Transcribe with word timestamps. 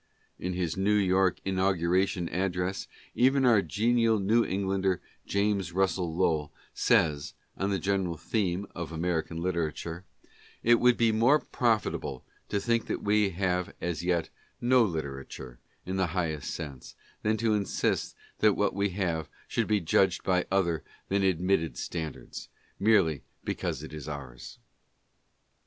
In 0.39 0.53
his 0.53 0.75
New 0.75 0.95
York 0.95 1.37
In 1.45 1.59
auguration 1.59 2.27
address, 2.29 2.87
even 3.13 3.45
our 3.45 3.61
genial 3.61 4.17
New 4.17 4.43
Englander, 4.43 4.99
James 5.27 5.73
Russell 5.73 6.11
Lowell, 6.15 6.51
says 6.73 7.35
(on 7.55 7.69
the 7.69 7.77
general 7.77 8.17
theme 8.17 8.65
of 8.73 8.91
American 8.91 9.37
literature)," 9.43 10.03
It 10.71 10.79
would 10.79 10.97
be 10.97 11.11
more 11.11 11.37
profitable 11.37 12.23
to 12.49 12.59
think 12.59 12.87
that 12.87 13.03
we 13.03 13.29
have 13.29 13.75
as 13.79 14.03
yet 14.03 14.31
no 14.59 14.83
litera 14.83 15.23
ture 15.25 15.59
in 15.85 15.97
the 15.97 16.07
highest 16.17 16.49
sense, 16.51 16.95
than 17.21 17.37
to 17.37 17.53
insist 17.53 18.15
that 18.39 18.55
what 18.55 18.73
we 18.73 18.89
have 18.89 19.29
should 19.47 19.67
be 19.67 19.79
judged 19.79 20.23
by 20.23 20.47
other 20.49 20.83
than 21.09 21.21
admitted 21.21 21.77
standards, 21.77 22.49
merely 22.79 23.21
because 23.45 23.83
it 23.83 23.93
is 23.93 24.07
ours." 24.09 24.57